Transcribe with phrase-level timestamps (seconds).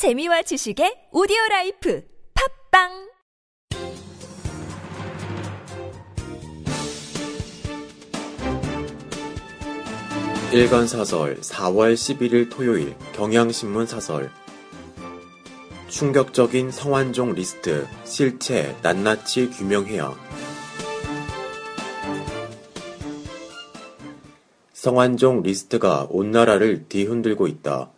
[0.00, 3.10] 재미와 지식의 오디오 라이프 팟빵!
[10.54, 14.30] 일간 사설 4월 11일 토요일 경향신문 사설.
[15.88, 20.14] 충격적인 성완종 리스트 실체 낱낱이 규명해야.
[24.72, 27.90] 성완종 리스트가 온 나라를 뒤흔들고 있다.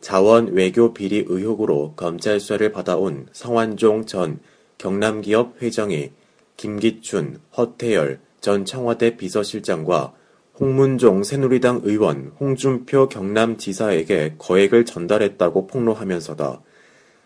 [0.00, 4.38] 자원 외교 비리 의혹으로 검찰 수사를 받아온 성완종 전
[4.78, 6.10] 경남기업 회장이
[6.56, 10.14] 김기춘, 허태열 전 청와대 비서실장과
[10.58, 16.62] 홍문종 새누리당 의원, 홍준표 경남지사에게 거액을 전달했다고 폭로하면서다.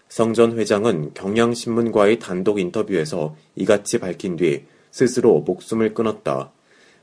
[0.09, 6.51] 성 전 회장은 경향신문과의 단독 인터뷰에서 이같이 밝힌 뒤 스스로 목숨을 끊었다.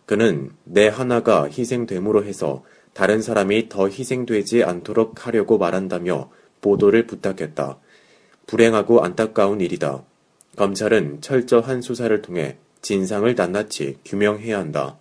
[0.07, 7.77] 그는 내 하나가 희생됨으로 해서 다른 사람이 더 희생되지 않도록 하려고 말한다며 보도를 부탁했다.
[8.47, 10.03] 불행하고 안타까운 일이다.
[10.55, 14.97] 검찰은 철저한 수사를 통해 진상을 낱낱이 규명해야 한다.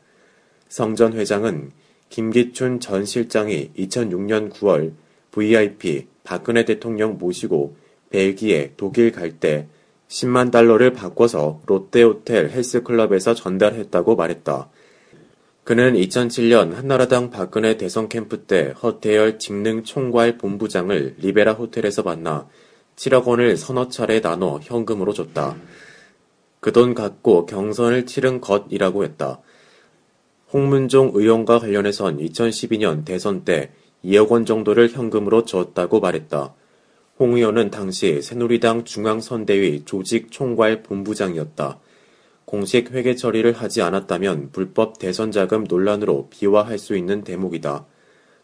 [0.69, 1.71] 성 전 회장은
[2.09, 4.93] 김기춘 전 실장이 2006년 9월
[5.31, 7.77] VIP 박근혜 대통령 모시고
[8.11, 9.69] 벨기에, 독일 갈 때
[10.09, 14.69] 10만 달러를 바꿔서 롯데호텔 헬스클럽에서 전달했다고 말했다.
[15.67, 22.47] 그는 2007년 한나라당 박근혜 대선 캠프 때 허태열 직능 총괄 본부장을 리베라 호텔에서 만나
[22.95, 25.57] 7억 원을 서너 차례 나눠 현금으로 줬다.
[26.61, 29.41] 그 돈 갖고 경선을 치른 것이라고 했다.
[30.53, 33.73] 홍문종 의원과 관련해선 2012년 대선 때
[34.05, 36.55] 2억 원 정도를 현금으로 줬다고 말했다.
[37.19, 41.81] 홍 의원은 당시 새누리당 중앙선대위 조직 총괄 본부장이었다.
[42.47, 47.85] 공식 회계 처리를 하지 않았다면 불법 대선 자금 논란으로 비화할 수 있는 대목이다.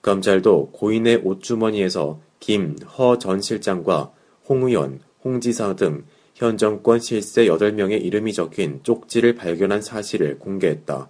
[0.03, 4.13] 검찰도 고인의 옷주머니에서 김, 허 전 실장과
[4.49, 11.09] 홍 의원, 홍 지사 등 현 정권 실세 8명의 이름이 적힌 쪽지를 발견한 사실을 공개했다.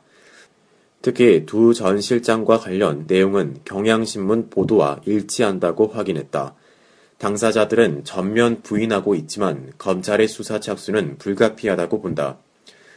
[1.01, 6.55] 특히 두 전 실장과 관련 내용은 경향신문 보도와 일치한다고 확인했다.
[7.17, 12.39] 당사자들은 전면 부인하고 있지만 검찰의 수사 착수는 불가피하다고 본다.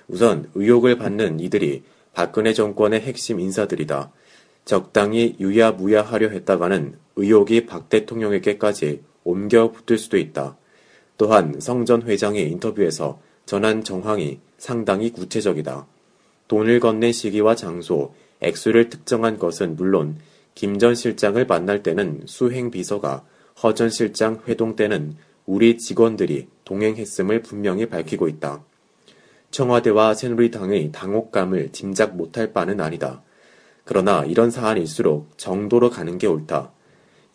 [0.07, 1.83] 우선 의혹을 받는 이들이
[2.13, 4.11] 박근혜 정권의 핵심 인사들이다.
[4.65, 10.57] 적당히 유야무야하려 했다가는 의혹이 박 대통령에게까지 옮겨 붙을 수도 있다.
[11.17, 15.85] 또한 성 전 회장의 인터뷰에서 전한 정황이 상당히 구체적이다.
[16.47, 20.17] 돈을 건넨 시기와 장소, 액수를 특정한 것은 물론
[20.55, 23.23] 김 전 실장을 만날 때는 수행 비서가
[23.63, 28.63] 허 전 실장 회동 때는 우리 직원들이 동행했음을 분명히 밝히고 있다.
[29.55, 33.23] 청와대와 새누리당의 당혹감을 짐작 못할 바는 아니다.
[33.85, 36.73] 그러나 이런 사안일수록 정도로 가는 게 옳다.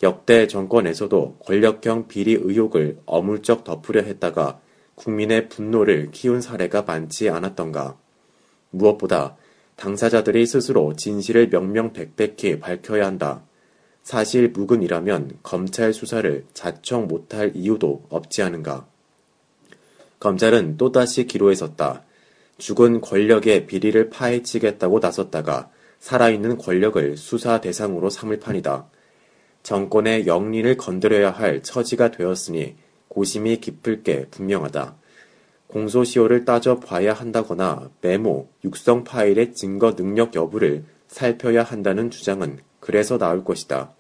[0.03, 4.61] 역대 정권에서도 권력형 비리 의혹을 어물쩍 덮으려 했다가
[4.97, 7.97] 국민의 분노를 키운 사례가 많지 않았던가.
[8.69, 9.39] 무엇보다
[9.77, 13.45] 당사자들이 스스로 진실을 명명백백히 밝혀야 한다.
[14.03, 18.87] 사실 무근이라면 검찰 수사를 자청 못할 이유도 없지 않은가.
[20.19, 22.05] 검찰은 또다시 기로에 섰다.
[22.61, 28.87] 죽은 권력의 비리를 파헤치겠다고 나섰다가 살아있는 권력을 수사 대상으로 삼을 판이다.
[29.63, 32.77] 정권의 영린을 건드려야 할 처지가 되었으니
[33.09, 34.95] 고심이 깊을 게 분명하다.
[35.69, 43.93] 공소시효를 따져봐야 한다거나 메모, 육성 파일의 증거 능력 여부를 살펴야 한다는 주장은 그래서 나올 것이다.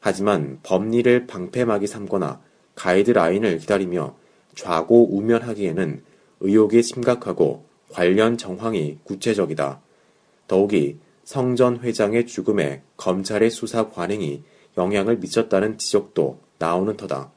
[0.00, 2.40] 하지만 법리를 방패막이 삼거나
[2.74, 4.16] 가이드라인을 기다리며
[4.54, 6.02] 좌고 우면하기에는
[6.40, 9.80] 의혹이 심각하고 관련 정황이 구체적이다.
[10.48, 14.42] 더욱이 성 전 회장의 죽음에 검찰의 수사 관행이
[14.76, 17.30] 영향을 미쳤다는 지적도 나오는 터다.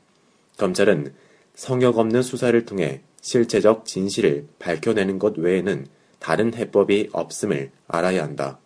[0.58, 1.14] 검찰은
[1.54, 5.88] 성역 없는 수사를 통해 실체적 진실을 밝혀내는 것 외에는
[6.20, 8.60] 다른 해법이 없음을 알아야 한다.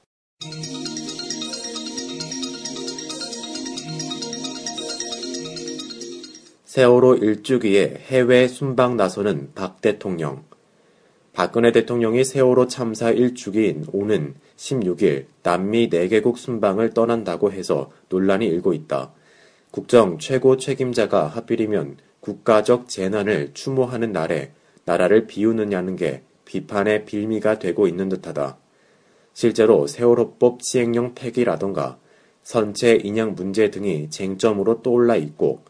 [6.66, 10.49] 세월호 일주기에 해외 순방 나서는 박 대통령.
[11.34, 19.14] 박근혜 대통령이 세월호 참사 일주기인 오는 16일 남미 4개국 순방을 떠난다고 해서 논란이 일고 있다.
[19.72, 24.52] 국정 최고 책임자가 하필이면 국가적 재난을 추모하는 날에
[24.86, 28.58] 나라를 비우느냐는 게 비판의 빌미가 되고 있는 듯하다.
[29.34, 31.98] 실제로 세월호법 시행령 폐기라던가
[32.44, 35.62] 선체 인양 문제 등이 쟁점으로 떠올라 있고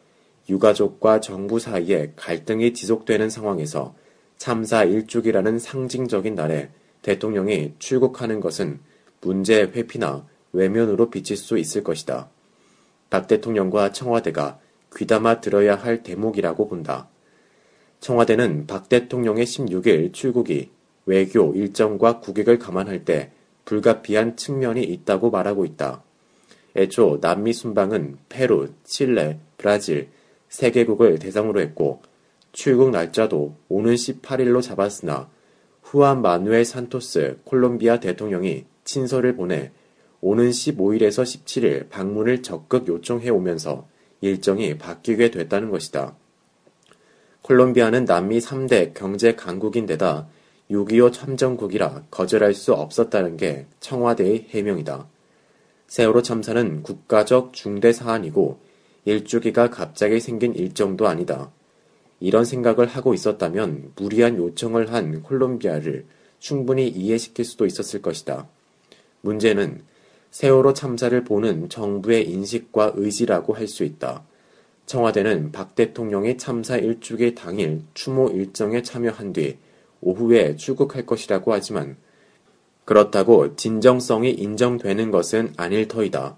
[0.50, 3.94] 유가족과 정부 사이에 갈등이 지속되는 상황에서
[4.40, 6.70] 참사 일주기라는 상징적인 날에
[7.02, 8.80] 대통령이 출국하는 것은
[9.20, 12.30] 문제 회피나 외면으로 비칠 수 있을 것이다.
[13.10, 14.58] 박 대통령과 청와대가
[14.96, 17.10] 귀담아 들어야 할 대목이라고 본다.
[18.00, 20.72] 청와대는 박 대통령의 16일 출국이
[21.06, 23.32] 외교 일정과 국익을 감안할 때
[23.66, 26.02] 불가피한 측면이 있다고 말하고 있다.
[26.78, 30.08] 애초 남미 순방은 페루, 칠레, 브라질
[30.48, 32.02] 세 개국을 대상으로 했고
[32.52, 35.30] 출국 날짜도 오는 18일로 잡았으나
[35.84, 39.72] 후안 마누엘 산토스 콜롬비아 대통령이 친서를 보내
[40.22, 43.88] 오는 15일에서 17일 방문을 적극 요청해 오면서
[44.22, 46.16] 일정이 바뀌게 됐다는 것이다.
[47.42, 50.28] 콜롬비아는 남미 3대 경제 강국인데다
[50.70, 55.08] 6.25 참전국이라 거절할 수 없었다는 게 청와대의 해명이다.
[55.88, 58.60] 세월호 참사는 국가적 중대 사안이고
[59.06, 61.52] 일주기가 갑자기 생긴 일정도 아니다.
[62.20, 66.06] 이런 생각을 하고 있었다면 무리한 요청을 한 콜롬비아를
[66.40, 68.48] 충분히 이해시킬 수도 있었을 것이다.
[69.22, 69.82] 문제는
[70.32, 74.24] 세월호 참사를 보는 정부의 인식과 의지라고 할 수 있다.
[74.86, 79.58] 청와대는 박 대통령이 참사 일주기 당일 추모 일정에 참여한 뒤
[80.02, 81.98] 오후에 출국할 것이라고 하지만
[82.86, 86.38] 그렇다고 진정성이 인정되는 것은 아닐 터이다.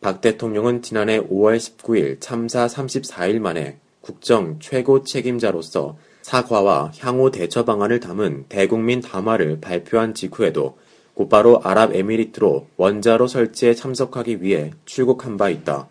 [0.00, 8.00] 박 대통령은 지난해 5월 19일 참사 34일 만에 국정 최고 책임자로서 사과와 향후 대처 방안을
[8.00, 10.76] 담은 대국민 담화를 발표한 직후에도
[11.14, 15.88] 곧바로 아랍에미리트로 원자로 설치에 참석하기 위해 출국한 바 있다.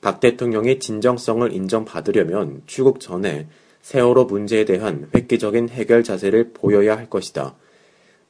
[0.00, 3.46] 박 대통령이 진정성을 인정받으려면 출국 전에
[3.82, 7.54] 세월호 문제에 대한 획기적인 해결 자세를 보여야 할 것이다.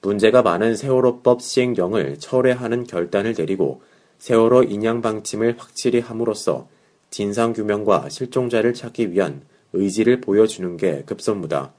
[0.00, 3.82] 문제가 많은 세월호법 시행령을 철회하는 결단을 내리고
[4.18, 6.68] 세월호 인양 방침을 확실히 함으로써
[7.12, 9.42] 진상규명과 실종자를 찾기 위한
[9.74, 11.74] 의지를 보여주는 게 급선무다.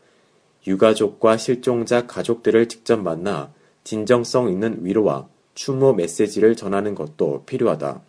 [0.68, 3.52] 유가족과 실종자 가족들을 직접 만나
[3.84, 8.02] 진정성 있는 위로와 추모 메시지를 전하는 것도 필요하다.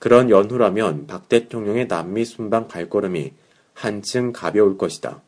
[0.00, 3.32] 그런 연후라면 박 대통령의 남미 순방 발걸음이
[3.72, 5.22] 한층 가벼울 것이다.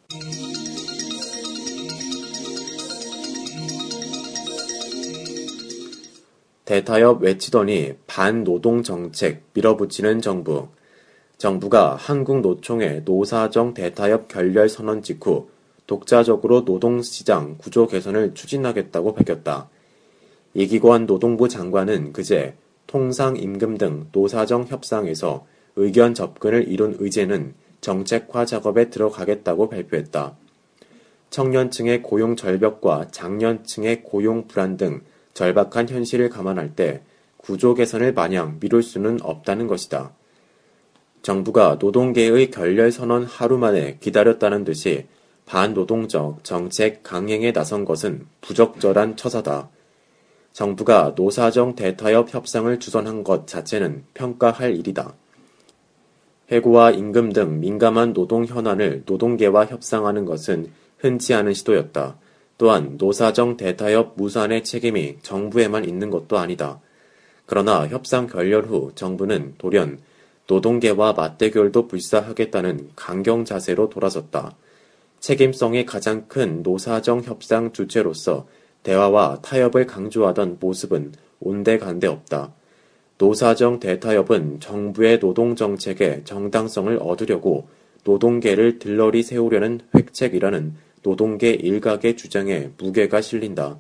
[6.65, 10.69] 대타협 외치더니 반노동 정책 밀어붙이는 정부.
[11.45, 15.49] 정부가 한국노총의 노사정 대타협 결렬 선언 직후
[15.87, 19.69] 독자적으로 노동시장 구조 개선을 추진하겠다고 밝혔다.
[20.55, 22.55] 이기관 노동부 장관은 그제
[22.87, 25.45] 통상 임금 등 노사정 협상에서
[25.77, 27.53] 의견 접근을 이룬 의제는
[27.83, 30.39] 정책화 작업에 들어가겠다고 발표했다.
[31.29, 35.03] 청년층의 고용 절벽과 장년층의 고용 불안 등
[35.35, 37.03] 절박한 현실을 감안할 때
[37.37, 40.15] 구조 개선을 마냥 미룰 수는 없다는 것이다.
[41.25, 45.07] 정부가 노동계의 결렬 선언 하루 만에 기다렸다는 듯이
[45.47, 49.71] 반노동적 정책 강행에 나선 것은 부적절한 처사다.
[50.53, 55.15] 정부가 노사정 대타협 협상을 주선한 것 자체는 평가할 일이다.
[56.51, 62.19] 해고와 임금 등 민감한 노동 현안을 노동계와 협상하는 것은 흔치 않은 시도였다.
[62.59, 66.81] 또한 노사정 대타협 무산의 책임이 정부에만 있는 것도 아니다.
[67.47, 70.01] 그러나 협상 결렬 후 정부는 돌연
[70.47, 74.57] 노동계와 맞대결도 불사하겠다는 강경 자세로 돌아섰다.
[75.21, 78.47] 책임성이 가장 큰 노사정 협상 주체로서
[78.83, 82.53] 대화와 타협을 강조하던 모습은 온데간데 없다.
[83.17, 87.69] 노사정 대타협은 정부의 노동정책에 정당성을 얻으려고
[88.05, 93.79] 노동계를 들러리 세우려는 획책이라는 노동계 일각의 주장에 무게가 실린다.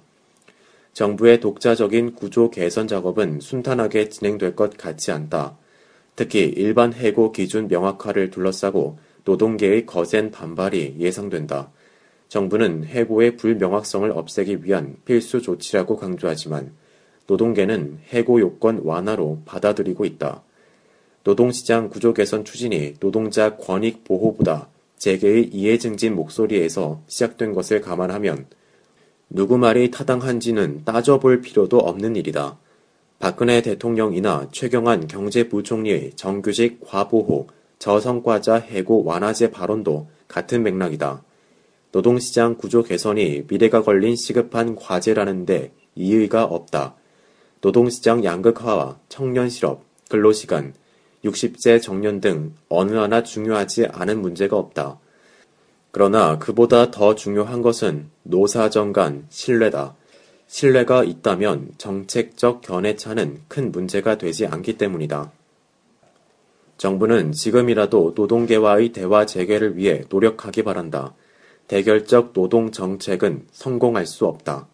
[0.94, 5.58] 정부의 독자적인 구조 개선 작업은 순탄하게 진행될 것 같지 않다.
[6.16, 11.70] 특히 일반 해고 기준 명확화를 둘러싸고 노동계의 거센 반발이 예상된다.
[12.28, 16.72] 정부는 해고의 불명확성을 없애기 위한 필수 조치라고 강조하지만
[17.26, 20.42] 노동계는 해고 요건 완화로 받아들이고 있다.
[21.24, 24.68] 노동시장 구조 개선 추진이 노동자 권익 보호보다
[24.98, 28.46] 재계의 이해 증진 목소리에서 시작된 것을 감안하면
[29.30, 32.58] 누구 말이 타당한지는 따져볼 필요도 없는 일이다.
[33.24, 37.46] 박근혜 대통령이나 최경환 경제부총리의 정규직 과보호,
[37.78, 41.22] 저성과자 해고 완화제 발언도 같은 맥락이다.
[41.90, 46.96] 노동시장 구조 개선이 미래가 걸린 시급한 과제라는데 이의가 없다.
[47.62, 50.74] 노동시장 양극화와 청년 실업, 근로시간,
[51.24, 54.98] 60세 정년 등 어느 하나 중요하지 않은 문제가 없다.
[55.92, 59.96] 그러나 그보다 더 중요한 것은 노사정 간 신뢰다.
[60.54, 65.32] 신뢰가 있다면 정책적 견해 차는 큰 문제가 되지 않기 때문이다.
[66.76, 71.12] 정부는 지금이라도 노동계와의 대화 재개를 위해 노력하기 바란다.
[71.66, 74.68] 대결적 노동 정책은 성공할 수 없다.